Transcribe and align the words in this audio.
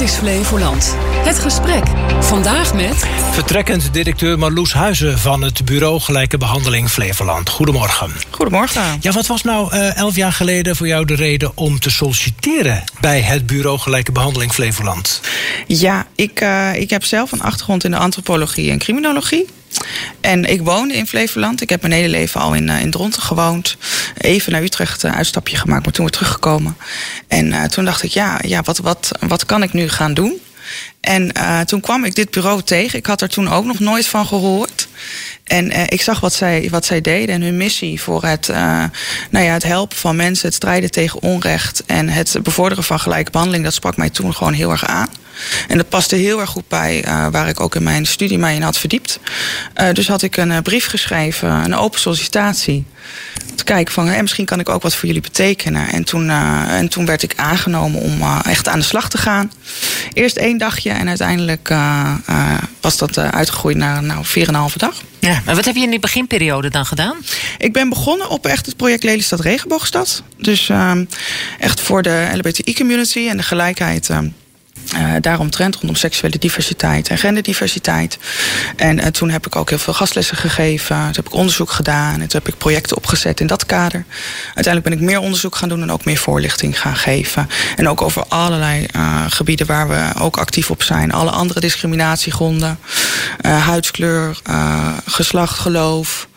Dit 0.00 0.08
is 0.08 0.14
Flevoland. 0.14 0.96
Het 0.98 1.38
gesprek. 1.38 1.84
Vandaag 2.20 2.74
met... 2.74 3.04
Vertrekkend 3.30 3.92
directeur 3.92 4.38
Marloes 4.38 4.72
Huizen 4.72 5.18
van 5.18 5.42
het 5.42 5.64
Bureau 5.64 6.00
Gelijke 6.00 6.38
Behandeling 6.38 6.88
Flevoland. 6.88 7.48
Goedemorgen. 7.48 8.10
Goedemorgen. 8.30 8.82
Ja, 9.00 9.12
wat 9.12 9.26
was 9.26 9.42
nou 9.42 9.74
uh, 9.74 9.96
elf 9.96 10.16
jaar 10.16 10.32
geleden 10.32 10.76
voor 10.76 10.86
jou 10.86 11.04
de 11.04 11.14
reden 11.14 11.52
om 11.54 11.78
te 11.78 11.90
solliciteren 11.90 12.84
bij 13.00 13.20
het 13.20 13.46
Bureau 13.46 13.78
Gelijke 13.78 14.12
Behandeling 14.12 14.52
Flevoland? 14.52 15.20
Ja, 15.66 16.06
ik, 16.14 16.40
uh, 16.40 16.74
ik 16.74 16.90
heb 16.90 17.04
zelf 17.04 17.32
een 17.32 17.42
achtergrond 17.42 17.84
in 17.84 17.90
de 17.90 17.96
antropologie 17.96 18.70
en 18.70 18.78
criminologie. 18.78 19.46
En 20.20 20.44
ik 20.44 20.60
woonde 20.62 20.94
in 20.94 21.06
Flevoland. 21.06 21.60
Ik 21.60 21.68
heb 21.68 21.80
mijn 21.80 21.92
hele 21.92 22.08
leven 22.08 22.40
al 22.40 22.54
in, 22.54 22.68
uh, 22.68 22.80
in 22.80 22.90
Dronten 22.90 23.22
gewoond. 23.22 23.76
Even 24.16 24.52
naar 24.52 24.62
Utrecht 24.62 25.02
een 25.02 25.14
uitstapje 25.14 25.56
gemaakt, 25.56 25.84
maar 25.84 25.92
toen 25.92 26.04
weer 26.04 26.14
teruggekomen. 26.14 26.76
En 27.28 27.46
uh, 27.46 27.64
toen 27.64 27.84
dacht 27.84 28.02
ik, 28.02 28.10
ja, 28.10 28.38
ja 28.46 28.62
wat, 28.62 28.78
wat, 28.78 29.10
wat 29.20 29.44
kan 29.44 29.62
ik 29.62 29.72
nu 29.72 29.88
gaan 29.88 30.14
doen? 30.14 30.40
En 31.00 31.32
toen 31.66 31.80
kwam 31.80 32.04
ik 32.04 32.14
dit 32.14 32.30
bureau 32.30 32.62
tegen. 32.62 32.98
Ik 32.98 33.06
had 33.06 33.20
er 33.20 33.28
toen 33.28 33.48
ook 33.48 33.64
nog 33.64 33.78
nooit 33.78 34.06
van 34.06 34.26
gehoord. 34.26 34.88
En 35.44 35.90
ik 35.90 36.02
zag 36.02 36.20
wat 36.20 36.32
zij, 36.32 36.68
wat 36.70 36.84
zij 36.84 37.00
deden 37.00 37.34
en 37.34 37.42
hun 37.42 37.56
missie 37.56 38.00
voor 38.00 38.24
het, 38.24 38.48
nou 39.30 39.44
ja, 39.44 39.52
het 39.52 39.62
helpen 39.62 39.96
van 39.96 40.16
mensen, 40.16 40.46
het 40.46 40.54
strijden 40.54 40.90
tegen 40.90 41.22
onrecht 41.22 41.82
en 41.86 42.08
het 42.08 42.36
bevorderen 42.42 42.84
van 42.84 43.00
gelijke 43.00 43.30
behandeling. 43.30 43.64
Dat 43.64 43.74
sprak 43.74 43.96
mij 43.96 44.10
toen 44.10 44.34
gewoon 44.34 44.52
heel 44.52 44.70
erg 44.70 44.86
aan. 44.86 45.08
En 45.68 45.76
dat 45.76 45.88
paste 45.88 46.16
heel 46.16 46.40
erg 46.40 46.50
goed 46.50 46.68
bij 46.68 47.04
uh, 47.06 47.26
waar 47.30 47.48
ik 47.48 47.60
ook 47.60 47.74
in 47.74 47.82
mijn 47.82 48.06
studie 48.06 48.38
mij 48.38 48.54
in 48.54 48.62
had 48.62 48.78
verdiept. 48.78 49.20
Uh, 49.80 49.92
dus 49.92 50.08
had 50.08 50.22
ik 50.22 50.36
een 50.36 50.62
brief 50.62 50.86
geschreven, 50.86 51.50
een 51.50 51.74
open 51.74 52.00
sollicitatie. 52.00 52.84
Te 53.54 53.64
kijken 53.64 53.94
van, 53.94 54.06
hey, 54.06 54.22
misschien 54.22 54.44
kan 54.44 54.60
ik 54.60 54.68
ook 54.68 54.82
wat 54.82 54.94
voor 54.94 55.06
jullie 55.06 55.22
betekenen. 55.22 55.88
En 55.88 56.04
toen, 56.04 56.30
en 56.30 56.88
toen 56.88 57.06
werd 57.06 57.22
ik 57.22 57.32
aangenomen 57.36 58.00
om 58.00 58.22
echt 58.42 58.68
aan 58.68 58.78
de 58.78 58.84
slag 58.84 59.08
te 59.08 59.18
gaan. 59.18 59.52
Eerst 60.12 60.36
één 60.36 60.58
dagje 60.58 60.90
en 60.90 61.08
uiteindelijk 61.08 61.74
was 62.80 62.96
dat 62.96 63.18
uitgegroeid 63.18 63.76
naar 63.76 64.02
nou, 64.02 64.24
4,5 64.26 64.76
dag. 64.76 65.02
Ja, 65.20 65.42
maar 65.44 65.54
wat 65.54 65.64
heb 65.64 65.74
je 65.74 65.82
in 65.82 65.90
die 65.90 65.98
beginperiode 65.98 66.68
dan 66.68 66.86
gedaan? 66.86 67.16
Ik 67.58 67.72
ben 67.72 67.88
begonnen 67.88 68.28
op 68.28 68.46
echt 68.46 68.66
het 68.66 68.76
project 68.76 69.02
Lelystad 69.02 69.40
Regenboogstad. 69.40 70.22
Dus 70.36 70.68
uh, 70.68 70.92
echt 71.58 71.80
voor 71.80 72.02
de 72.02 72.28
LBTI-community 72.34 73.28
en 73.28 73.36
de 73.36 73.42
gelijkheid... 73.42 74.08
Uh, 74.08 74.18
uh, 74.94 75.12
daaromtrent 75.20 75.74
rondom 75.74 75.96
seksuele 75.96 76.38
diversiteit 76.38 77.08
en 77.08 77.18
genderdiversiteit. 77.18 78.18
En 78.76 78.98
uh, 78.98 79.06
toen 79.06 79.30
heb 79.30 79.46
ik 79.46 79.56
ook 79.56 79.68
heel 79.68 79.78
veel 79.78 79.94
gastlessen 79.94 80.36
gegeven. 80.36 80.96
Toen 80.96 81.14
heb 81.14 81.26
ik 81.26 81.34
onderzoek 81.34 81.70
gedaan. 81.70 82.12
En 82.12 82.28
toen 82.28 82.40
heb 82.44 82.48
ik 82.48 82.58
projecten 82.58 82.96
opgezet 82.96 83.40
in 83.40 83.46
dat 83.46 83.66
kader. 83.66 84.04
Uiteindelijk 84.54 84.84
ben 84.84 84.92
ik 84.92 85.00
meer 85.00 85.20
onderzoek 85.20 85.56
gaan 85.56 85.68
doen 85.68 85.82
en 85.82 85.92
ook 85.92 86.04
meer 86.04 86.16
voorlichting 86.16 86.80
gaan 86.80 86.96
geven. 86.96 87.48
En 87.76 87.88
ook 87.88 88.02
over 88.02 88.24
allerlei 88.28 88.86
uh, 88.96 89.24
gebieden 89.28 89.66
waar 89.66 89.88
we 89.88 90.20
ook 90.20 90.36
actief 90.36 90.70
op 90.70 90.82
zijn. 90.82 91.12
Alle 91.12 91.30
andere 91.30 91.60
discriminatiegronden. 91.60 92.78
huidskleur, 93.42 94.40
geslacht, 95.06 95.58
geloof. 95.58 96.28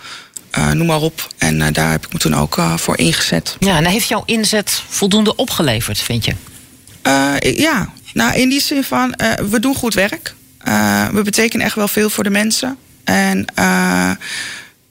Uh, 0.58 0.72
noem 0.72 0.88
maar 0.88 1.02
op. 1.02 1.28
En 1.38 1.60
uh, 1.60 1.68
daar 1.72 1.92
heb 1.92 2.06
ik 2.06 2.14
me 2.14 2.20
toen 2.20 2.36
ook 2.36 2.58
uh, 2.58 2.78
voor 2.78 2.98
ingezet. 2.98 3.56
Ja, 3.60 3.78
en 3.78 3.86
heeft 3.86 4.08
jouw 4.08 4.24
inzet 4.26 4.84
voldoende 4.88 5.36
opgeleverd, 5.36 5.98
vind 5.98 6.26
je? 6.26 6.34
ja, 7.56 7.90
nou 8.14 8.36
in 8.36 8.50
die 8.50 8.62
zin 8.62 8.84
van, 8.84 9.14
we 9.50 9.60
doen 9.60 9.76
goed 9.76 9.94
werk. 9.94 10.36
we 11.12 11.22
betekenen 11.24 11.66
echt 11.66 11.76
wel 11.76 11.88
veel 11.88 12.10
voor 12.10 12.24
de 12.24 12.30
mensen. 12.30 12.78
En 13.04 13.46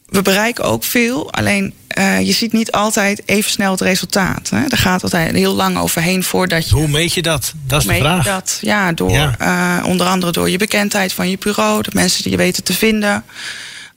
we 0.08 0.22
bereiken 0.22 0.64
ook 0.64 0.84
veel. 0.84 1.32
Alleen 1.32 1.74
je 2.22 2.32
ziet 2.32 2.52
niet 2.52 2.72
altijd 2.72 3.22
even 3.26 3.50
snel 3.50 3.70
het 3.70 3.80
resultaat. 3.80 4.50
Hè? 4.50 4.64
Er 4.68 4.78
gaat 4.78 5.02
altijd 5.02 5.34
heel 5.34 5.54
lang 5.54 5.78
overheen 5.78 6.22
voordat 6.22 6.68
je. 6.68 6.74
Hoe 6.74 6.88
meet 6.88 7.14
je 7.14 7.22
dat? 7.22 7.52
Dat 7.66 7.80
is 7.80 7.86
de 7.86 7.94
vraag. 7.94 8.24
Dat? 8.24 8.58
Ja, 8.60 8.92
door, 8.92 9.10
ja. 9.10 9.82
onder 9.84 10.06
andere 10.06 10.32
door 10.32 10.50
je 10.50 10.58
bekendheid 10.58 11.12
van 11.12 11.30
je 11.30 11.38
bureau, 11.38 11.82
de 11.82 11.90
mensen 11.92 12.22
die 12.22 12.32
je 12.32 12.38
weten 12.38 12.64
te 12.64 12.72
vinden. 12.72 13.24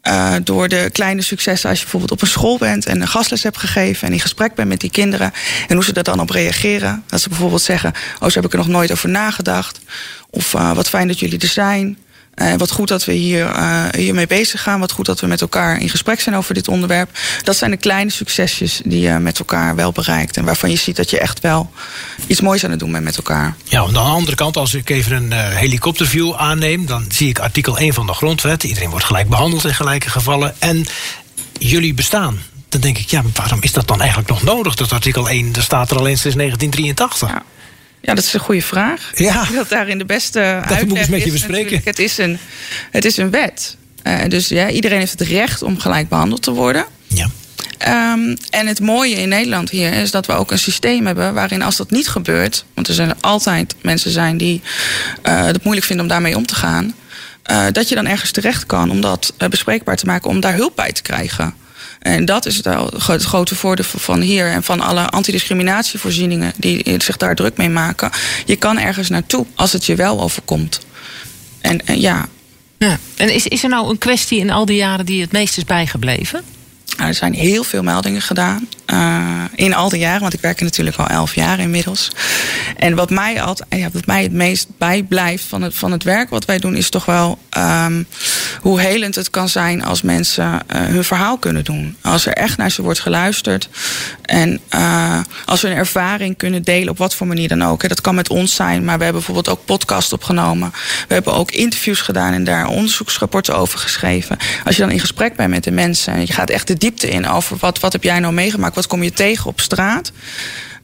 Uh, 0.08 0.36
door 0.44 0.68
de 0.68 0.90
kleine 0.92 1.22
successen 1.22 1.70
als 1.70 1.78
je 1.78 1.84
bijvoorbeeld 1.84 2.12
op 2.12 2.22
een 2.22 2.28
school 2.34 2.58
bent 2.58 2.86
en 2.86 3.02
een 3.02 3.08
gastles 3.08 3.44
hebt 3.44 3.58
gegeven 3.58 4.08
en 4.08 4.14
in 4.14 4.20
gesprek 4.20 4.56
bent 4.56 4.68
met 4.68 4.80
die 4.80 4.90
kinderen 4.90 5.34
en 5.68 5.76
hoe 5.76 5.84
ze 5.84 5.94
daar 5.94 6.04
dan 6.04 6.20
op 6.20 6.30
reageren. 6.30 7.04
Dat 7.08 7.22
ze 7.22 7.30
bijvoorbeeld 7.30 7.62
zeggen: 7.62 7.94
Oh, 8.20 8.30
zo 8.30 8.36
heb 8.36 8.46
ik 8.46 8.52
er 8.52 8.58
nog 8.58 8.68
nooit 8.68 8.92
over 8.92 9.10
nagedacht. 9.10 9.80
Of 10.30 10.54
uh, 10.54 10.76
wat 10.76 10.90
fijn 10.90 11.08
dat 11.08 11.20
jullie 11.20 11.40
er 11.40 11.48
zijn. 11.48 11.98
Uh, 12.36 12.54
wat 12.58 12.72
goed 12.72 12.88
dat 12.88 13.06
we 13.06 13.14
hier, 13.14 13.56
uh, 13.56 13.86
hiermee 13.92 14.28
bezig 14.28 14.62
gaan. 14.62 14.80
Wat 14.80 14.92
goed 14.92 15.06
dat 15.06 15.20
we 15.20 15.28
met 15.28 15.42
elkaar 15.42 15.82
in 15.82 15.90
gesprek 15.90 16.20
zijn 16.20 16.36
over 16.36 16.54
dit 16.54 16.68
onderwerp. 16.68 17.10
Dat 17.44 17.56
zijn 17.56 17.72
de 17.72 17.78
kleine 17.78 18.12
succesjes 18.12 18.82
die 18.86 19.00
je 19.00 19.20
met 19.20 19.40
elkaar 19.40 19.76
wel 19.76 19.92
bereikt. 19.92 20.38
En 20.38 20.46
waarvan 20.46 20.70
je 20.70 20.78
ziet 20.78 20.96
dat 20.96 21.10
je 21.10 21.20
echt 21.20 21.40
wel 21.40 21.72
iets 22.28 22.42
moois 22.42 22.64
aan 22.64 22.70
het 22.72 22.80
doen 22.80 22.92
bent 22.92 23.04
met 23.04 23.18
elkaar. 23.18 23.56
Ja, 23.64 23.82
aan 23.82 23.94
de 23.94 24.00
andere 24.00 24.36
kant, 24.36 24.58
als 24.58 24.74
ik 24.74 24.90
even 24.90 25.16
een 25.16 25.32
uh, 25.32 25.48
helikopterview 25.48 26.34
aanneem... 26.34 26.86
dan 26.86 27.06
zie 27.10 27.30
ik 27.30 27.40
artikel 27.40 27.78
1 27.78 27.94
van 27.94 28.06
de 28.06 28.14
grondwet. 28.14 28.64
Iedereen 28.64 28.90
wordt 28.90 29.06
gelijk 29.06 29.30
behandeld 29.30 29.66
in 29.66 29.76
gelijke 29.76 30.10
gevallen. 30.10 30.56
En 30.60 30.86
jullie 31.60 31.94
bestaan. 31.94 32.42
Dan 32.70 32.82
denk 32.82 32.98
ik, 32.98 33.10
ja, 33.10 33.22
waarom 33.34 33.60
is 33.62 33.74
dat 33.74 33.88
dan 33.88 34.00
eigenlijk 34.00 34.30
nog 34.30 34.44
nodig, 34.44 34.76
dat 34.76 34.92
artikel 34.92 35.30
1? 35.30 35.52
Dat 35.52 35.64
staat 35.64 35.92
er 35.92 35.98
al 35.98 36.08
eens 36.08 36.22
sinds 36.22 36.38
1983. 36.38 37.30
Ja. 37.30 37.44
Ja, 38.06 38.14
dat 38.14 38.24
is 38.24 38.34
een 38.34 38.40
goede 38.40 38.62
vraag. 38.62 39.12
Ja. 39.16 39.44
Ik 39.44 39.50
wil 39.50 39.66
daarin 39.70 39.98
de 39.98 40.06
beste 40.06 40.64
dat 40.68 40.82
moet 40.82 40.92
ik 40.92 40.98
eens 40.98 41.08
met 41.08 41.24
je 41.24 41.32
bespreken. 41.32 41.82
Het 41.84 42.00
is 42.00 42.18
een, 42.18 42.38
het 42.92 43.06
is 43.06 43.18
een 43.18 43.30
wet. 43.30 43.78
Uh, 44.04 44.20
dus 44.28 44.48
ja, 44.48 44.70
iedereen 44.70 45.00
heeft 45.00 45.20
het 45.20 45.28
recht 45.28 45.62
om 45.62 45.80
gelijk 45.80 46.10
behandeld 46.10 46.42
te 46.42 46.52
worden. 46.52 46.86
Ja. 47.08 47.30
Um, 48.14 48.38
en 48.50 48.68
het 48.68 48.80
mooie 48.80 49.16
in 49.16 49.30
Nederland 49.30 49.70
hier 49.70 49.94
is 49.94 50.12
dat 50.12 50.26
we 50.26 50.34
ook 50.34 50.52
een 50.52 50.60
systeem 50.60 51.06
hebben 51.06 51.34
waarin 51.34 51.62
als 51.62 51.76
dat 51.76 51.92
niet 51.92 52.08
gebeurt, 52.08 52.66
want 52.74 52.88
er 52.88 52.94
zijn 52.94 53.22
altijd 53.22 53.76
mensen 53.82 54.12
zijn 54.12 54.38
die 54.38 54.62
uh, 55.24 55.46
het 55.46 55.64
moeilijk 55.64 55.86
vinden 55.86 56.06
om 56.06 56.12
daarmee 56.12 56.36
om 56.36 56.46
te 56.46 56.56
gaan, 56.56 56.96
uh, 57.52 57.66
dat 57.72 57.90
je 57.90 57.96
dan 57.96 58.06
ergens 58.06 58.32
terecht 58.32 58.66
kan 58.66 58.92
om 58.92 59.02
dat 59.02 59.34
bespreekbaar 59.50 59.96
te 59.96 60.06
maken, 60.06 60.30
om 60.30 60.40
daar 60.40 60.54
hulp 60.54 60.76
bij 60.76 60.92
te 60.92 61.02
krijgen. 61.02 61.54
En 62.00 62.26
dat 62.26 62.46
is 62.46 62.56
het, 62.56 62.68
grote 63.24 63.56
voordeel 63.56 63.86
van 63.86 64.22
hier 64.22 64.48
en 64.48 64.64
van 64.64 64.82
alle 64.82 65.10
antidiscriminatievoorzieningen 65.10 66.54
die 66.58 66.96
zich 66.98 67.18
daar 67.18 67.36
druk 67.36 67.58
mee 67.58 67.70
maken. 67.70 68.12
Je 68.46 68.56
kan 68.56 68.80
ergens 68.80 69.10
naartoe 69.10 69.46
als 69.56 69.72
het 69.72 69.86
je 69.86 69.96
wel 69.96 70.22
overkomt. 70.22 70.80
En, 71.62 71.86
en 71.86 72.02
ja. 72.02 72.28
ja. 72.78 73.00
En 73.16 73.34
is, 73.34 73.48
is 73.48 73.64
er 73.64 73.70
nou 73.70 73.90
een 73.90 73.98
kwestie 73.98 74.40
in 74.40 74.50
al 74.50 74.66
die 74.66 74.78
jaren 74.78 75.06
die 75.06 75.22
het 75.22 75.32
meest 75.32 75.58
is 75.58 75.64
bijgebleven? 75.64 76.44
Nou, 76.98 77.10
er 77.10 77.16
zijn 77.16 77.34
heel 77.34 77.64
veel 77.64 77.84
meldingen 77.84 78.22
gedaan. 78.22 78.68
Uh, 78.94 79.44
in 79.56 79.74
al 79.74 79.90
die 79.90 80.00
jaren, 80.00 80.22
want 80.22 80.34
ik 80.34 80.42
werk 80.42 80.58
er 80.58 80.64
natuurlijk 80.64 80.98
al 80.98 81.08
elf 81.08 81.36
jaar 81.36 81.60
inmiddels. 81.60 82.12
En 82.78 82.96
wat 82.96 83.10
mij, 83.10 83.42
altijd, 83.42 83.82
ja, 83.82 83.90
wat 83.94 84.06
mij 84.06 84.24
het 84.24 84.32
meest 84.32 84.68
bijblijft 84.78 85.44
van 85.44 85.62
het, 85.62 85.76
van 85.76 85.92
het 85.92 86.04
werk 86.04 86.30
wat 86.30 86.46
wij 86.46 86.60
doen, 86.60 86.76
is 86.76 86.90
toch 86.90 87.06
wel 87.06 87.40
um, 87.58 88.08
hoe 88.66 88.80
helend 88.80 89.16
het 89.16 89.30
kan 89.30 89.50
zijn 89.50 89.84
als 89.84 90.02
mensen 90.02 90.46
uh, 90.46 90.60
hun 90.70 91.04
verhaal 91.04 91.38
kunnen 91.38 91.64
doen. 91.64 91.98
Als 92.02 92.26
er 92.26 92.34
echt 92.34 92.58
naar 92.58 92.72
ze 92.72 92.82
wordt 92.82 93.00
geluisterd. 93.00 93.70
En 94.22 94.60
uh, 94.76 95.20
als 95.46 95.62
we 95.62 95.68
een 95.68 95.76
ervaring 95.76 96.38
kunnen 96.38 96.64
delen, 96.64 96.90
op 96.90 96.98
wat 96.98 97.16
voor 97.16 97.28
manier 97.28 97.48
dan 97.48 97.64
ook. 97.64 97.90
Dat 97.90 98.02
kan 98.02 98.16
met 98.16 98.30
ons 98.30 98.56
zijn, 98.56 98.84
maar 98.84 98.98
we 98.98 99.04
hebben 99.04 99.24
bijvoorbeeld 99.24 99.58
ook 99.58 99.66
podcast 99.66 100.14
opgenomen. 100.14 100.72
We 101.08 101.14
hebben 101.14 101.34
ook 101.34 101.52
interviews 101.52 102.02
gedaan 102.02 102.34
en 102.34 102.44
daar 102.44 102.68
onderzoeksrapporten 102.68 103.56
over 103.56 103.80
geschreven. 103.80 104.38
Als 104.66 104.76
je 104.76 104.82
dan 104.82 104.92
in 104.92 105.00
gesprek 105.00 105.36
bent 105.36 105.50
met 105.50 105.64
de 105.64 105.72
mensen 105.72 106.14
en 106.14 106.20
je 106.20 106.34
gaat 106.34 106.50
echt 106.50 106.68
de 106.68 106.78
diepte 106.78 107.10
in 107.10 107.28
over 107.28 107.58
wat, 107.60 107.80
wat 107.80 107.94
heb 107.94 108.04
jij 108.04 108.20
nou 108.20 108.34
meegemaakt, 108.34 108.76
wat 108.76 108.88
kom 108.88 109.04
je 109.04 109.14
tegen 109.14 109.46
op 109.46 109.62
straat. 109.62 110.12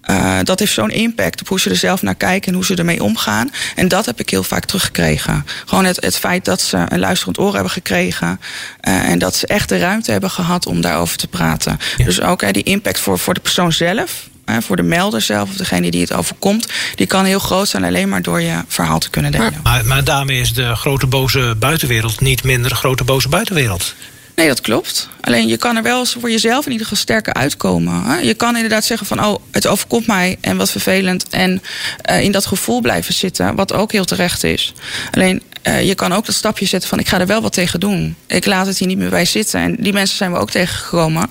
Uh, 0.09 0.39
dat 0.43 0.59
heeft 0.59 0.73
zo'n 0.73 0.89
impact 0.89 1.41
op 1.41 1.47
hoe 1.47 1.59
ze 1.59 1.69
er 1.69 1.75
zelf 1.75 2.01
naar 2.01 2.15
kijken 2.15 2.47
en 2.47 2.53
hoe 2.53 2.65
ze 2.65 2.75
ermee 2.75 3.03
omgaan. 3.03 3.51
En 3.75 3.87
dat 3.87 4.05
heb 4.05 4.19
ik 4.19 4.29
heel 4.29 4.43
vaak 4.43 4.65
teruggekregen. 4.65 5.45
Gewoon 5.65 5.85
het, 5.85 6.01
het 6.01 6.17
feit 6.17 6.45
dat 6.45 6.61
ze 6.61 6.85
een 6.87 6.99
luisterend 6.99 7.39
oor 7.39 7.53
hebben 7.53 7.71
gekregen. 7.71 8.39
Uh, 8.87 9.09
en 9.09 9.19
dat 9.19 9.35
ze 9.35 9.47
echt 9.47 9.69
de 9.69 9.77
ruimte 9.77 10.11
hebben 10.11 10.29
gehad 10.29 10.65
om 10.65 10.81
daarover 10.81 11.17
te 11.17 11.27
praten. 11.27 11.79
Ja. 11.97 12.05
Dus 12.05 12.21
ook 12.21 12.53
die 12.53 12.63
impact 12.63 12.99
voor, 12.99 13.19
voor 13.19 13.33
de 13.33 13.39
persoon 13.39 13.71
zelf. 13.71 14.29
Voor 14.59 14.75
de 14.75 14.83
melder 14.83 15.21
zelf 15.21 15.49
of 15.49 15.55
degene 15.55 15.91
die 15.91 16.01
het 16.01 16.13
overkomt, 16.13 16.67
die 16.95 17.07
kan 17.07 17.25
heel 17.25 17.39
groot 17.39 17.67
zijn 17.67 17.83
alleen 17.83 18.09
maar 18.09 18.21
door 18.21 18.41
je 18.41 18.61
verhaal 18.67 18.99
te 18.99 19.09
kunnen 19.09 19.31
delen. 19.31 19.53
Maar, 19.63 19.85
maar 19.85 20.03
daarmee 20.03 20.39
is 20.39 20.53
de 20.53 20.75
grote 20.75 21.07
boze 21.07 21.55
buitenwereld 21.59 22.19
niet 22.19 22.43
minder 22.43 22.75
grote 22.75 23.03
boze 23.03 23.29
buitenwereld. 23.29 23.95
Nee, 24.41 24.49
dat 24.49 24.61
klopt. 24.61 25.09
Alleen 25.21 25.47
je 25.47 25.57
kan 25.57 25.75
er 25.75 25.83
wel 25.83 26.05
voor 26.05 26.31
jezelf 26.31 26.65
in 26.65 26.71
ieder 26.71 26.87
geval 26.87 27.01
sterker 27.01 27.33
uitkomen. 27.33 28.03
Hè? 28.03 28.17
Je 28.19 28.33
kan 28.33 28.55
inderdaad 28.55 28.85
zeggen 28.85 29.07
van, 29.07 29.25
oh, 29.25 29.35
het 29.51 29.67
overkomt 29.67 30.07
mij 30.07 30.37
en 30.41 30.57
wat 30.57 30.71
vervelend. 30.71 31.29
En 31.29 31.61
uh, 32.09 32.21
in 32.21 32.31
dat 32.31 32.45
gevoel 32.45 32.81
blijven 32.81 33.13
zitten, 33.13 33.55
wat 33.55 33.73
ook 33.73 33.91
heel 33.91 34.05
terecht 34.05 34.43
is. 34.43 34.73
Alleen, 35.11 35.41
uh, 35.67 35.83
je 35.87 35.95
kan 35.95 36.13
ook 36.13 36.25
dat 36.25 36.35
stapje 36.35 36.65
zetten 36.65 36.89
van, 36.89 36.99
ik 36.99 37.07
ga 37.07 37.19
er 37.19 37.27
wel 37.27 37.41
wat 37.41 37.53
tegen 37.53 37.79
doen. 37.79 38.15
Ik 38.27 38.45
laat 38.45 38.65
het 38.65 38.77
hier 38.77 38.87
niet 38.87 38.97
meer 38.97 39.09
bij 39.09 39.25
zitten. 39.25 39.59
En 39.59 39.75
die 39.79 39.93
mensen 39.93 40.17
zijn 40.17 40.31
we 40.31 40.37
ook 40.37 40.51
tegengekomen. 40.51 41.29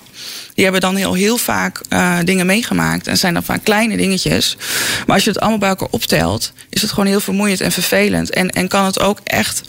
Die 0.53 0.63
hebben 0.63 0.81
dan 0.81 0.95
heel, 0.95 1.13
heel 1.13 1.37
vaak 1.37 1.81
uh, 1.89 2.17
dingen 2.23 2.45
meegemaakt. 2.45 3.07
En 3.07 3.17
zijn 3.17 3.33
dan 3.33 3.43
vaak 3.43 3.63
kleine 3.63 3.97
dingetjes. 3.97 4.57
Maar 5.05 5.15
als 5.15 5.23
je 5.23 5.29
het 5.29 5.39
allemaal 5.39 5.59
bij 5.59 5.69
elkaar 5.69 5.87
optelt, 5.91 6.51
is 6.69 6.81
het 6.81 6.89
gewoon 6.89 7.05
heel 7.05 7.19
vermoeiend 7.19 7.61
en 7.61 7.71
vervelend. 7.71 8.29
En, 8.29 8.49
en 8.49 8.67
kan 8.67 8.85
het 8.85 8.99
ook 8.99 9.19
echt 9.23 9.61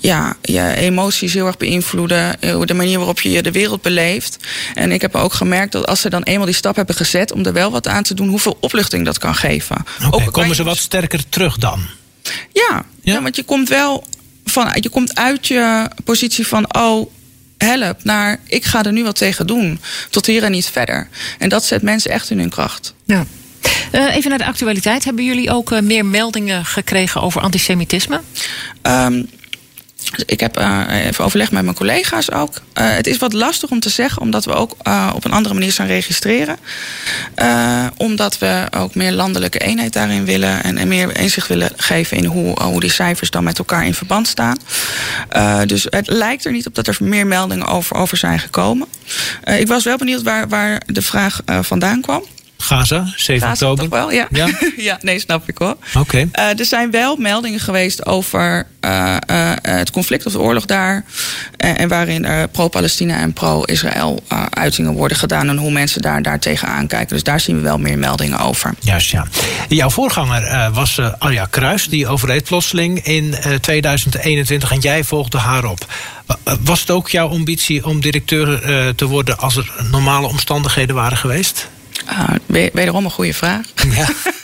ja, 0.00 0.36
je 0.42 0.74
emoties 0.76 1.32
heel 1.34 1.46
erg 1.46 1.56
beïnvloeden. 1.56 2.36
De 2.40 2.74
manier 2.74 2.96
waarop 2.98 3.20
je 3.20 3.42
de 3.42 3.52
wereld 3.52 3.82
beleeft. 3.82 4.36
En 4.74 4.92
ik 4.92 5.00
heb 5.00 5.14
ook 5.14 5.32
gemerkt 5.32 5.72
dat 5.72 5.86
als 5.86 6.00
ze 6.00 6.10
dan 6.10 6.22
eenmaal 6.22 6.46
die 6.46 6.54
stap 6.54 6.76
hebben 6.76 6.94
gezet 6.94 7.32
om 7.32 7.44
er 7.44 7.52
wel 7.52 7.70
wat 7.70 7.88
aan 7.88 8.02
te 8.02 8.14
doen, 8.14 8.28
hoeveel 8.28 8.56
opluchting 8.60 9.04
dat 9.04 9.18
kan 9.18 9.34
geven. 9.34 9.76
Okay, 10.10 10.26
komen 10.26 10.56
ze 10.56 10.64
wat 10.64 10.76
sterker 10.76 11.28
terug 11.28 11.56
dan? 11.56 11.86
Ja, 12.22 12.32
Ja? 12.52 12.84
ja? 13.02 13.22
want 13.22 13.36
je 13.36 13.42
komt 13.42 13.68
wel 13.68 14.04
van, 14.44 14.70
je 14.80 14.88
komt 14.88 15.18
uit 15.18 15.46
je 15.46 15.90
positie 16.04 16.46
van 16.46 16.74
oh. 16.76 17.12
Help 17.58 18.04
naar 18.04 18.40
ik 18.46 18.64
ga 18.64 18.82
er 18.82 18.92
nu 18.92 19.04
wat 19.04 19.16
tegen 19.16 19.46
doen. 19.46 19.80
Tot 20.10 20.26
hier 20.26 20.42
en 20.42 20.50
niet 20.50 20.66
verder. 20.66 21.08
En 21.38 21.48
dat 21.48 21.64
zet 21.64 21.82
mensen 21.82 22.10
echt 22.10 22.30
in 22.30 22.38
hun 22.38 22.48
kracht. 22.48 22.94
Ja. 23.04 23.26
Eh, 23.90 24.16
even 24.16 24.28
naar 24.30 24.38
de 24.38 24.44
actualiteit. 24.44 25.04
Hebben 25.04 25.24
jullie 25.24 25.50
ook 25.50 25.72
eh, 25.72 25.80
meer 25.80 26.06
meldingen 26.06 26.64
gekregen 26.64 27.22
over 27.22 27.40
antisemitisme? 27.40 28.20
Ehm, 28.82 29.22
ik 30.26 30.40
heb 30.40 30.56
eh, 30.56 31.04
even 31.04 31.24
overlegd 31.24 31.50
met 31.50 31.64
mijn 31.64 31.76
collega's 31.76 32.30
ook. 32.30 32.60
Eh, 32.72 32.90
het 32.90 33.06
is 33.06 33.18
wat 33.18 33.32
lastig 33.32 33.70
om 33.70 33.80
te 33.80 33.88
zeggen, 33.88 34.22
omdat 34.22 34.44
we 34.44 34.52
ook 34.52 34.74
eh, 34.82 35.10
op 35.14 35.24
een 35.24 35.32
andere 35.32 35.54
manier 35.54 35.72
gaan 35.72 35.86
registreren. 35.86 36.56
Omdat 37.96 38.38
we 38.38 38.66
ook 38.76 38.94
meer 38.94 39.12
landelijke 39.12 39.58
eenheid 39.58 39.92
daarin 39.92 40.24
willen 40.24 40.62
en, 40.62 40.78
en 40.78 40.88
meer 40.88 41.16
inzicht 41.16 41.48
willen 41.48 41.70
geven 41.76 42.16
in 42.16 42.24
hoe, 42.24 42.62
hoe 42.62 42.80
die 42.80 42.90
cijfers 42.90 43.30
dan 43.30 43.44
met 43.44 43.58
elkaar 43.58 43.86
in 43.86 43.94
verband 43.94 44.28
staan. 44.28 44.58
Dus 45.66 45.86
het 45.90 46.08
lijkt 46.08 46.44
er 46.44 46.52
niet 46.52 46.66
op 46.66 46.74
dat 46.74 46.86
er 46.86 46.96
meer 47.00 47.26
meldingen 47.26 47.66
over, 47.66 47.96
over 47.96 48.16
zijn 48.16 48.38
gekomen. 48.38 48.88
Ik 49.44 49.68
was 49.68 49.84
wel 49.84 49.96
benieuwd 49.96 50.22
waar, 50.22 50.48
waar 50.48 50.82
de 50.86 51.02
vraag 51.02 51.40
vandaan 51.62 52.00
kwam. 52.00 52.22
Gaza, 52.64 53.12
7 53.16 53.48
Gaza 53.48 53.70
oktober. 53.70 53.84
toch 53.90 53.98
wel? 54.00 54.12
Ja. 54.12 54.26
Ja? 54.30 54.48
ja, 54.76 54.98
nee, 55.00 55.18
snap 55.18 55.48
ik 55.48 55.58
hoor. 55.58 55.76
Oké. 55.98 56.28
Eh, 56.32 56.58
er 56.58 56.64
zijn 56.64 56.90
wel 56.90 57.16
meldingen 57.16 57.60
geweest 57.60 58.06
over 58.06 58.66
eh, 58.80 59.16
eh, 59.26 59.52
het 59.62 59.90
conflict 59.90 60.26
of 60.26 60.32
de 60.32 60.40
oorlog 60.40 60.64
daar. 60.64 61.04
En 61.56 61.88
waarin 61.88 62.24
er 62.24 62.48
pro-Palestina 62.48 63.16
en 63.18 63.32
pro-Israël 63.32 64.22
uitingen 64.50 64.92
worden 64.92 65.16
gedaan. 65.16 65.48
En 65.48 65.56
hoe 65.56 65.70
mensen 65.70 66.02
daar, 66.02 66.22
daar 66.22 66.38
tegenaan 66.38 66.86
kijken. 66.86 67.08
Dus 67.14 67.22
daar 67.22 67.40
zien 67.40 67.56
we 67.56 67.62
wel 67.62 67.78
meer 67.78 67.98
meldingen 67.98 68.38
over. 68.38 68.74
Juist, 68.80 69.10
ja. 69.10 69.26
Jouw 69.68 69.90
voorganger 69.90 70.70
was 70.72 71.00
Arja 71.18 71.46
Kruis. 71.50 71.88
Die 71.88 72.08
overleed 72.08 72.44
plotseling 72.44 73.04
in 73.04 73.34
eh, 73.34 73.52
2021 73.54 74.70
en 74.72 74.78
jij 74.80 75.04
volgde 75.04 75.38
haar 75.38 75.64
op. 75.64 75.86
Wa- 76.26 76.38
Was 76.60 76.80
het 76.80 76.90
ook 76.90 77.08
jouw 77.08 77.28
ambitie 77.28 77.86
om 77.86 78.00
directeur 78.00 78.60
te 78.94 79.06
worden... 79.06 79.38
als 79.38 79.56
er 79.56 79.70
normale 79.90 80.26
omstandigheden 80.26 80.94
waren 80.94 81.16
geweest? 81.16 81.68
Uh, 82.10 82.68
wederom 82.72 83.04
een 83.04 83.10
goede 83.10 83.34
vraag. 83.34 83.66
Ja. 83.90 84.06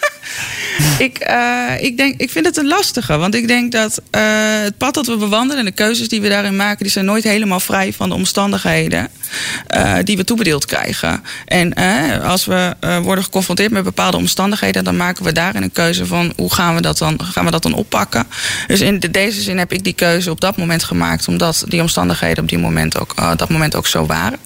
ik, 0.98 1.26
uh, 1.30 1.72
ik, 1.80 1.96
denk, 1.96 2.20
ik 2.20 2.30
vind 2.30 2.46
het 2.46 2.56
een 2.56 2.66
lastige. 2.66 3.16
Want 3.16 3.34
ik 3.34 3.48
denk 3.48 3.72
dat 3.72 4.00
uh, 4.16 4.20
het 4.62 4.78
pad 4.78 4.94
dat 4.94 5.06
we 5.06 5.16
bewandelen 5.16 5.58
en 5.58 5.64
de 5.64 5.70
keuzes 5.70 6.08
die 6.08 6.20
we 6.20 6.28
daarin 6.28 6.56
maken, 6.56 6.82
die 6.82 6.92
zijn 6.92 7.04
nooit 7.04 7.24
helemaal 7.24 7.60
vrij 7.60 7.92
van 7.92 8.08
de 8.08 8.14
omstandigheden 8.14 9.08
uh, 9.76 9.94
die 10.04 10.16
we 10.16 10.24
toebedeeld 10.24 10.64
krijgen. 10.64 11.22
En 11.46 11.74
als 12.22 12.44
we 12.44 12.74
worden 13.02 13.24
geconfronteerd 13.24 13.70
met 13.70 13.84
bepaalde 13.84 14.16
omstandigheden, 14.16 14.84
dan 14.84 14.96
maken 14.96 15.24
we 15.24 15.32
daarin 15.32 15.62
een 15.62 15.72
keuze 15.72 16.06
van 16.06 16.32
hoe 16.36 16.54
gaan 16.54 16.74
we 16.74 16.80
dat 16.80 16.98
dan, 16.98 17.20
gaan 17.22 17.44
we 17.44 17.50
dat 17.50 17.62
dan 17.62 17.74
oppakken. 17.74 18.26
Dus 18.66 18.80
in 18.80 19.00
de, 19.00 19.10
deze 19.10 19.40
zin 19.40 19.58
heb 19.58 19.72
ik 19.72 19.84
die 19.84 19.92
keuze 19.92 20.30
op 20.30 20.40
dat 20.40 20.56
moment 20.56 20.84
gemaakt, 20.84 21.28
omdat 21.28 21.64
die 21.68 21.80
omstandigheden 21.80 22.42
op 22.42 22.48
die 22.48 22.58
moment 22.58 22.98
ook, 22.98 23.14
dat 23.36 23.48
moment 23.48 23.76
ook 23.76 23.86
zo 23.86 24.06
waren. 24.06 24.38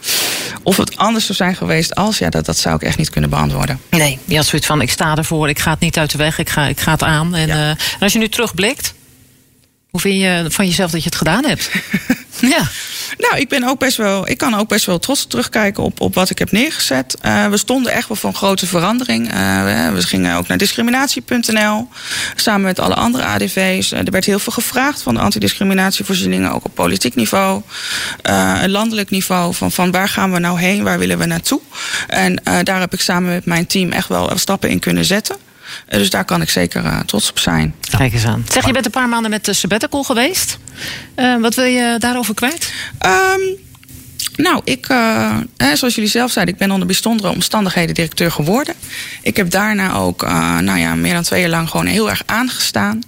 Of 0.62 0.76
het 0.76 0.96
anders 0.96 1.25
zou 1.25 1.36
zijn 1.36 1.56
geweest 1.56 1.94
als, 1.94 2.19
ja, 2.19 2.31
dat, 2.31 2.46
dat 2.46 2.56
zou 2.56 2.75
ik 2.75 2.82
echt 2.82 2.98
niet 2.98 3.10
kunnen 3.10 3.31
beantwoorden. 3.31 3.81
Nee, 3.90 4.19
je 4.25 4.36
had 4.36 4.50
van: 4.50 4.81
ik 4.81 4.90
sta 4.90 5.16
ervoor, 5.16 5.48
ik 5.48 5.58
ga 5.58 5.70
het 5.70 5.81
niet 5.81 5.98
uit 5.98 6.10
de 6.10 6.19
weg, 6.19 6.24
ik 6.25 6.49
ga, 6.49 6.67
ik 6.67 6.81
ga 6.81 6.93
het 6.93 7.03
aan. 7.03 7.35
En, 7.35 7.47
ja. 7.47 7.55
uh, 7.55 7.69
en 7.69 8.00
als 8.00 8.12
je 8.12 8.19
nu 8.19 8.29
terugblikt, 8.29 8.94
hoe 9.91 10.00
vind 10.00 10.21
je 10.21 10.44
van 10.49 10.67
jezelf 10.67 10.91
dat 10.91 11.03
je 11.03 11.09
het 11.09 11.19
gedaan 11.19 11.44
hebt? 11.44 11.71
ja. 12.55 12.69
Nou, 13.19 13.37
ik 13.37 13.49
ben 13.49 13.65
ook 13.65 13.79
best 13.79 13.97
wel. 13.97 14.29
Ik 14.29 14.38
kan 14.38 14.55
ook 14.55 14.69
best 14.69 14.85
wel 14.85 14.99
trots 14.99 15.26
terugkijken 15.26 15.82
op, 15.82 16.00
op 16.00 16.15
wat 16.15 16.31
ik 16.31 16.38
heb 16.38 16.50
neergezet. 16.53 17.17
Uh, 17.23 17.47
we 17.47 17.56
stonden 17.56 17.93
echt 17.93 18.09
wel 18.09 18.17
voor 18.17 18.31
een 18.31 18.37
grote 18.37 18.67
verandering. 18.67 19.26
Uh, 19.35 19.35
we 19.93 20.03
gingen 20.03 20.37
ook 20.37 20.47
naar 20.47 20.59
discriminatie.nl. 20.59 21.88
Samen 22.35 22.62
met 22.62 22.79
alle 22.79 22.94
andere 22.94 23.25
ADV's. 23.25 23.93
Uh, 23.93 23.99
er 23.99 24.11
werd 24.11 24.25
heel 24.25 24.38
veel 24.38 24.53
gevraagd 24.53 25.03
van 25.03 25.15
de 25.15 25.20
antidiscriminatievoorzieningen, 25.20 26.53
ook 26.53 26.65
op 26.65 26.75
politiek 26.75 27.15
niveau. 27.15 27.62
Een 28.23 28.70
landelijk 28.70 29.11
niveau. 29.11 29.55
Van, 29.55 29.73
van 29.73 29.91
waar 29.91 30.09
gaan 30.09 30.32
we 30.32 30.38
nou 30.38 30.61
heen? 30.61 30.82
Waar 30.82 30.99
willen 30.99 31.19
we 31.19 31.27
naartoe? 31.27 31.61
En 32.09 32.43
daar 32.62 32.81
heb 32.81 32.93
ik 32.93 33.00
samen 33.00 33.31
met 33.31 33.44
mijn 33.44 33.67
team 33.67 33.93
echt 33.93 34.09
wel 34.09 34.31
stappen 34.35 34.70
in 34.70 34.79
kunnen 34.79 35.05
zetten. 35.05 35.37
Dus 35.88 36.11
daar 36.11 36.25
kan 36.25 36.43
ik 36.43 36.50
zeker 36.50 36.84
uh, 36.84 37.00
trots 37.00 37.31
op 37.31 37.38
zijn. 37.38 37.75
Kijk 37.96 38.12
eens 38.12 38.26
aan. 38.26 38.44
Zeg, 38.49 38.66
je 38.66 38.72
bent 38.72 38.84
een 38.84 38.90
paar 38.90 39.08
maanden 39.08 39.31
met 39.31 39.44
de 39.44 39.52
sabbatical 39.52 40.02
geweest. 40.02 40.58
Uh, 41.16 41.40
wat 41.40 41.55
wil 41.55 41.64
je 41.64 41.96
daarover 41.99 42.34
kwijt? 42.34 42.72
Um, 43.06 43.62
nou, 44.37 44.61
ik, 44.64 44.88
uh, 44.88 45.37
hè, 45.56 45.76
zoals 45.76 45.94
jullie 45.94 46.11
zelf 46.11 46.31
zeiden, 46.31 46.55
ik 46.55 46.61
ben 46.61 46.70
onder 46.70 46.87
bijzondere 46.87 47.28
omstandigheden 47.28 47.94
directeur 47.94 48.31
geworden. 48.31 48.75
Ik 49.22 49.37
heb 49.37 49.50
daarna 49.50 49.94
ook, 49.94 50.22
uh, 50.22 50.58
nou 50.58 50.78
ja, 50.78 50.94
meer 50.94 51.14
dan 51.14 51.22
twee 51.22 51.40
jaar 51.40 51.50
lang 51.50 51.69
gewoon 51.70 51.87
heel 51.87 52.10
erg 52.10 52.22
aangestaan. 52.26 53.02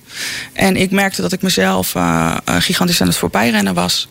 En 0.53 0.77
ik 0.77 0.91
merkte 0.91 1.23
dat 1.23 1.33
ik 1.33 1.43
mezelf 1.43 1.95
uh, 1.95 2.37
gigantisch 2.47 3.01
aan 3.01 3.07
het 3.07 3.17
voorbijrennen 3.17 3.75
was. 3.75 4.09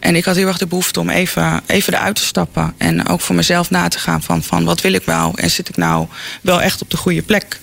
En 0.00 0.16
ik 0.16 0.24
had 0.24 0.36
heel 0.36 0.46
erg 0.46 0.58
de 0.58 0.66
behoefte 0.66 1.00
om 1.00 1.10
even, 1.10 1.60
even 1.66 1.94
eruit 1.94 2.16
te 2.16 2.24
stappen. 2.24 2.74
En 2.76 3.08
ook 3.08 3.20
voor 3.20 3.34
mezelf 3.34 3.70
na 3.70 3.88
te 3.88 3.98
gaan 3.98 4.22
van, 4.22 4.42
van 4.42 4.64
wat 4.64 4.80
wil 4.80 4.92
ik 4.92 5.06
nou? 5.06 5.32
En 5.34 5.50
zit 5.50 5.68
ik 5.68 5.76
nou 5.76 6.06
wel 6.40 6.62
echt 6.62 6.82
op 6.82 6.90
de 6.90 6.96
goede 6.96 7.22
plek? 7.22 7.58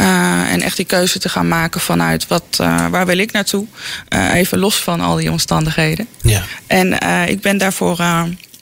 Uh, 0.00 0.52
en 0.52 0.60
echt 0.60 0.76
die 0.76 0.86
keuze 0.86 1.18
te 1.18 1.28
gaan 1.28 1.48
maken 1.48 1.80
vanuit 1.80 2.26
wat, 2.26 2.58
uh, 2.60 2.86
waar 2.88 3.06
wil 3.06 3.18
ik 3.18 3.32
naartoe? 3.32 3.66
Uh, 4.14 4.34
even 4.34 4.58
los 4.58 4.82
van 4.82 5.00
al 5.00 5.16
die 5.16 5.30
omstandigheden. 5.30 6.06
Ja. 6.22 6.42
En 6.66 6.92
ik 7.28 7.40
ben 7.40 7.58
daarvoor 7.58 8.04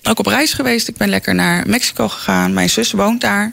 ook 0.02 0.18
op 0.18 0.26
reis 0.26 0.52
geweest. 0.52 0.88
Ik 0.88 0.96
ben 0.96 1.08
lekker 1.08 1.34
naar 1.34 1.62
Mexico 1.66 2.08
gegaan. 2.08 2.52
Mijn 2.52 2.70
zus 2.70 2.92
woont 2.92 3.20
daar. 3.20 3.52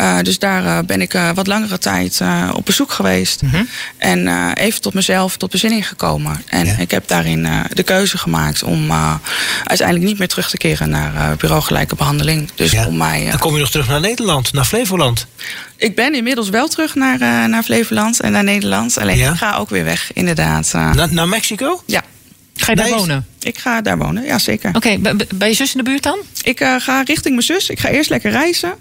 Uh, 0.00 0.18
dus 0.22 0.38
daar 0.38 0.64
uh, 0.64 0.78
ben 0.86 1.00
ik 1.00 1.14
uh, 1.14 1.30
wat 1.34 1.46
langere 1.46 1.78
tijd 1.78 2.20
op 2.52 2.64
bezoek 2.64 2.92
geweest. 2.92 3.42
Mhm. 3.42 3.56
Mm 3.56 3.58
-hmm. 3.60 3.68
En 3.98 4.52
even 4.54 4.80
tot 4.80 4.94
mezelf, 4.94 5.36
tot 5.36 5.50
bezinning 5.50 5.88
gekomen. 5.88 6.42
En 6.46 6.66
ja. 6.66 6.76
ik 6.78 6.90
heb 6.90 7.08
daarin 7.08 7.48
de 7.72 7.82
keuze 7.82 8.18
gemaakt 8.18 8.62
om 8.62 8.92
uiteindelijk 9.64 10.08
niet 10.08 10.18
meer 10.18 10.28
terug 10.28 10.50
te 10.50 10.56
keren 10.56 10.90
naar 10.90 11.36
bureau 11.36 11.62
gelijke 11.62 11.94
behandeling. 11.94 12.50
Dus 12.54 12.70
ja. 12.70 12.86
om 12.86 12.96
mij. 12.96 13.26
Dan 13.30 13.38
kom 13.38 13.54
je 13.54 13.60
nog 13.60 13.70
terug 13.70 13.88
naar 13.88 14.00
Nederland, 14.00 14.52
naar 14.52 14.64
Flevoland. 14.64 15.26
Ik 15.76 15.94
ben 15.94 16.14
inmiddels 16.14 16.48
wel 16.48 16.68
terug 16.68 16.94
naar, 16.94 17.18
naar 17.48 17.62
Flevoland 17.62 18.20
en 18.20 18.32
naar 18.32 18.44
Nederland. 18.44 18.98
Alleen 18.98 19.18
ja. 19.18 19.30
ik 19.30 19.36
ga 19.36 19.56
ook 19.56 19.70
weer 19.70 19.84
weg, 19.84 20.10
inderdaad. 20.12 20.72
Na, 20.72 21.06
naar 21.06 21.28
Mexico? 21.28 21.82
Ja. 21.86 22.02
Ga 22.56 22.70
je 22.70 22.76
daar 22.76 22.88
nee, 22.88 22.98
wonen? 22.98 23.26
Ik 23.40 23.58
ga 23.58 23.80
daar 23.80 23.98
wonen, 23.98 24.24
ja 24.24 24.38
zeker. 24.38 24.68
Oké, 24.74 24.98
okay, 25.00 25.16
bij 25.34 25.48
je 25.48 25.54
zus 25.54 25.72
in 25.72 25.84
de 25.84 25.90
buurt 25.90 26.02
dan? 26.02 26.18
Ik 26.42 26.60
uh, 26.60 26.74
ga 26.78 27.02
richting 27.02 27.34
mijn 27.34 27.46
zus. 27.46 27.70
Ik 27.70 27.80
ga 27.80 27.88
eerst 27.88 28.10
lekker 28.10 28.30
reizen. 28.30 28.74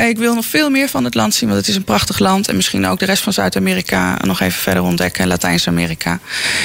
Uh, 0.00 0.08
ik 0.08 0.18
wil 0.18 0.34
nog 0.34 0.44
veel 0.44 0.70
meer 0.70 0.88
van 0.88 1.04
het 1.04 1.14
land 1.14 1.34
zien, 1.34 1.48
want 1.48 1.60
het 1.60 1.68
is 1.68 1.76
een 1.76 1.84
prachtig 1.84 2.18
land. 2.18 2.48
En 2.48 2.56
misschien 2.56 2.86
ook 2.86 2.98
de 2.98 3.04
rest 3.04 3.22
van 3.22 3.32
Zuid-Amerika 3.32 4.18
nog 4.24 4.40
even 4.40 4.60
verder 4.60 4.82
ontdekken. 4.82 5.22
En 5.22 5.28
Latijns-Amerika. 5.28 6.18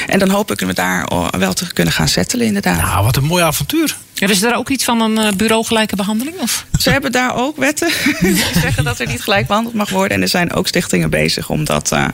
En 0.08 0.20
dan 0.20 0.30
hoop 0.30 0.51
ik 0.51 0.66
me 0.66 0.74
daar 0.74 1.08
wel 1.38 1.54
te 1.54 1.74
kunnen 1.74 1.94
gaan 1.94 2.08
settelen, 2.08 2.46
inderdaad. 2.46 2.82
Nou, 2.82 3.04
wat 3.04 3.16
een 3.16 3.24
mooi 3.24 3.44
avontuur. 3.44 3.98
Hebben 4.15 4.38
ze 4.38 4.43
daar 4.43 4.58
ook 4.58 4.70
iets 4.70 4.84
van 4.84 5.01
een 5.01 5.25
uh, 5.25 5.32
bureau 5.38 5.65
gelijke 5.65 5.96
behandeling? 5.96 6.39
Of? 6.39 6.65
Ze 6.79 6.89
hebben 6.89 7.12
daar 7.12 7.36
ook 7.36 7.58
wetten 7.58 7.88
die 8.20 8.43
zeggen 8.62 8.84
dat 8.84 9.00
er 9.00 9.08
niet 9.08 9.22
gelijk 9.22 9.48
behandeld 9.48 9.75
mag 9.75 9.89
worden. 9.89 10.17
En 10.17 10.22
er 10.22 10.27
zijn 10.27 10.53
ook 10.53 10.67
stichtingen 10.67 11.10
bezig 11.10 11.50
om 11.50 11.63
dat 11.63 11.91
uh, 11.93 12.05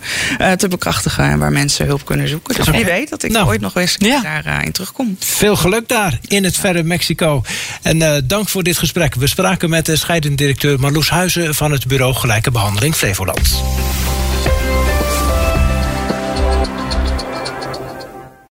uh, 0.42 0.52
te 0.52 0.68
bekrachtigen. 0.68 1.24
En 1.24 1.40
waar 1.40 1.52
mensen 1.52 1.86
hulp 1.86 2.06
kunnen 2.06 2.28
zoeken. 2.28 2.56
Dus 2.56 2.68
wie 2.68 2.86
weet 2.86 3.10
dat 3.10 3.24
ik 3.24 3.32
nou, 3.32 3.48
ooit 3.48 3.62
nog 3.62 3.76
eens 3.76 3.96
ja. 3.98 4.42
daarin 4.44 4.72
terugkom. 4.72 5.16
Veel 5.20 5.56
geluk 5.56 5.88
daar 5.88 6.20
in 6.28 6.44
het 6.44 6.58
verre 6.58 6.84
Mexico. 6.84 7.44
En 7.82 7.98
uh, 7.98 8.16
dank 8.24 8.50
voor 8.50 8.64
dit 8.64 8.78
gesprek. 8.78 9.16
We 9.16 9.28
spraken 9.28 9.70
met 9.70 9.86
de 9.86 9.96
scheidend 9.96 10.38
directeur 10.38 10.80
Marloes 10.80 11.10
Huizen 11.10 11.56
van 11.56 11.72
het 11.72 11.88
bureau 11.88 12.14
Gelijke 12.14 12.52
Behandeling 12.52 12.96
Flevoland. 12.96 13.62